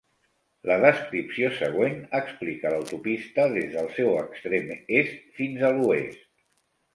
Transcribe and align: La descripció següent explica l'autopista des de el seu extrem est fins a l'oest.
La 0.69 0.75
descripció 0.83 1.51
següent 1.57 1.99
explica 2.19 2.71
l'autopista 2.75 3.45
des 3.59 3.69
de 3.75 3.79
el 3.83 3.93
seu 3.99 4.11
extrem 4.23 4.73
est 5.03 5.21
fins 5.41 5.69
a 5.69 5.73
l'oest. 5.77 6.27